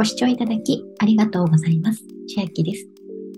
[0.00, 2.02] ご視聴いただきありがとうございます。
[2.34, 2.88] 千秋です。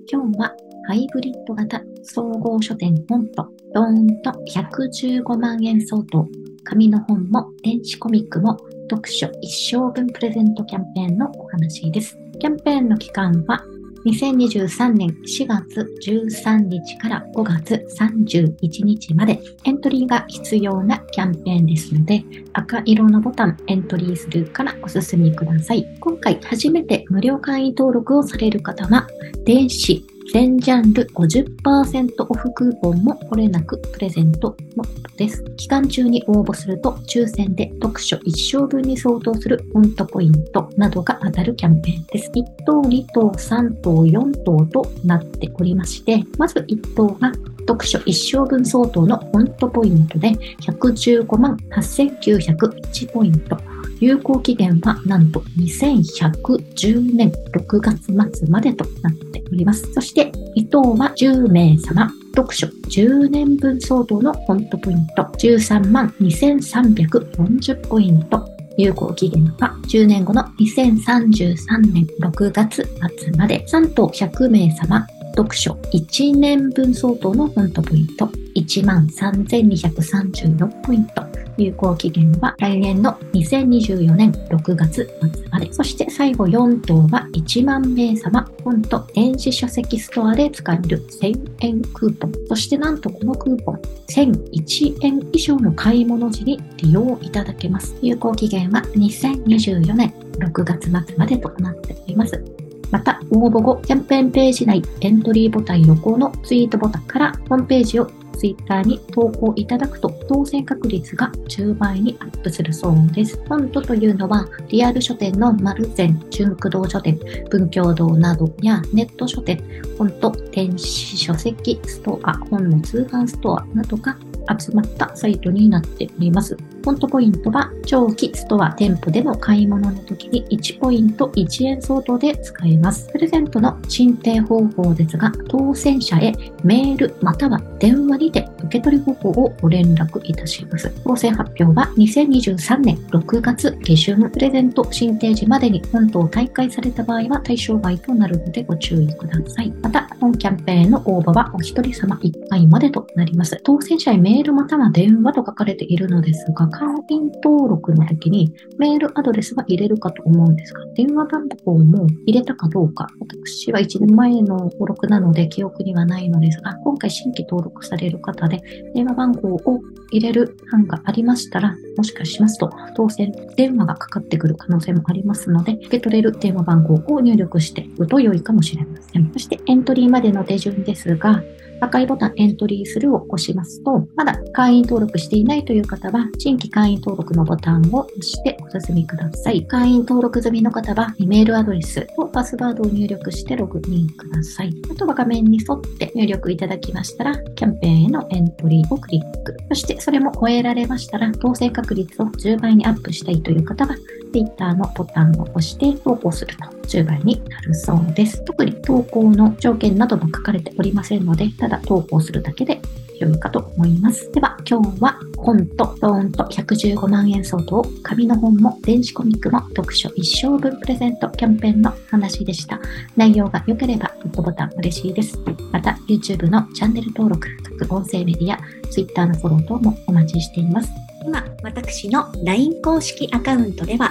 [0.09, 0.55] 今日は
[0.87, 6.25] ハイブリッド型総合書店本とドーンと115万円相当、
[6.63, 8.57] 紙の本も電子コミックも
[8.89, 12.17] 読書一生分プレゼントキャンペーンのお話です。
[12.39, 13.65] キャンペーンの期間は
[14.05, 25.87] 2023年4月13日から5月31日までエントリーが必要なキャンペーンですので赤色のボタンエントリーするからお進みください。
[26.01, 29.07] 今回初めて無料会員登録をされる方は
[29.45, 35.45] 電子全ジャンル50%オフクーポンもこれなくプレゼントのことです。
[35.59, 42.31] 期間中に応募すると抽選で読書1生分に相当するフォントポイントなどが当たるキャンペーンです。
[42.31, 47.31] 1等、2等、3等、4等となっておりまして、まず1等が
[47.69, 50.31] 読書1生分相当のフォントポイントで
[50.63, 53.59] 115万8901ポイント。
[54.03, 59.93] 有効期限はなんと2110年6月末までとなっております。
[59.93, 62.67] そして、伊藤は10名様、読書。
[62.67, 65.23] 10年分相当のフォントポイント。
[65.23, 68.45] 13万2340ポイント。
[68.77, 72.83] 有効期限は10年後の2033年6月
[73.19, 73.65] 末まで。
[73.69, 75.07] 3等100名様。
[75.37, 75.75] 読書。
[75.93, 78.29] 1年分相当のフォントポイント。
[78.57, 81.32] 1万3236ポイント。
[81.57, 85.73] 有効期限は来年の2024年6月末まで。
[85.73, 92.33] そして最後4等は1万名様、本と電子書籍ストアで使える1000円クーポン。
[92.49, 97.95] そしてなんとこのクーポン、1001円以上の買い物時に利用いただけます。
[98.03, 102.43] 有効期限は2024年6月末までとなっております。
[102.91, 113.37] また、応募後、キャンペーンページ内エントリーボタン横のツイートボタンからホームページをツイッターに投稿いただくと当選確率が10倍にアップするそうです。
[113.37, 117.19] フォントというのはリアル書店の丸善、純駆動書店、
[117.51, 124.17] 文教堂などやネット書店、フォント、電子書籍ストア、本の通販ストアなどが
[124.59, 126.57] 集まったサイトになっております。
[126.83, 133.09] フォントポイントは長期ストア店舗での買い物の時に1ポイント1円相当で使えます。
[133.13, 136.33] プレゼントの申請方法ですが、当選者へ
[136.65, 140.93] メールまたは電話にて受け取り方法をご連絡いたします。
[141.05, 149.71] 当選発表は2023年6月下旬プレゼント申請時までに本当大会された場合は対象外となるのでご注意ください。
[149.83, 153.61] また、本キャンペーンの応募はお一人様1回までとなります。
[153.63, 168.63] 当選者へメールールまたは電話と書かれているのですが、会員登録の時にメールアドレスは入れるかと思うんですが、電話番号も入れたかどうか、私は1年前の登録なので記憶にはないのですが、今回新規登録される方で
[168.95, 179.31] 電話番号を入れる班がありましたら、もしかしますと当選電話がかかってくる可能性もありますので、受け取れる電話番号を入力しておくと良いかもしれません。
[179.33, 181.43] そしてエントリーまでの手順ですが、
[181.83, 189.67] 赤いボタンエントリーするを押しますと、まだ会員登録していないという方は、新規会員登録のボタンを押してお進みください。
[189.67, 194.73] 会員登録済みの方は、メールアドレスとパスワードを入力してログインください。
[194.93, 199.57] あとは画面に沿って入力いただきましたら、キャンペーンへのエントリーをクリック。
[199.71, 203.97] そしてそれも終えられましたら、当選確率を10倍にアップしたいという方は、
[204.33, 208.43] Twitter のボタンを押して投稿すると10倍になるそうです。
[208.45, 212.81] 特に投稿の条件なども書かれておりませんので、ただ投稿するだけで
[213.21, 214.31] 良いかと思います。
[214.33, 222.81] では今日は本とドーンと115万円相当、紙の本も電子コミックも読書一生分プレゼントキャンペーンの話でした。
[223.17, 225.39] 内容が良ければグッドボタン嬉しいです。
[225.71, 228.59] また YouTube のチャンネル登録、各音声メディア、
[228.91, 230.91] Twitter のフォロー等もお待ちしています。
[231.25, 234.11] 今、私の LINE 公式アカウントでは、